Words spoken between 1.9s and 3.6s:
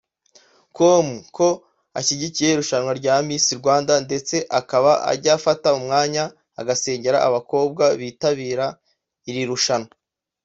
ashyigikiye irushanwa rya Miss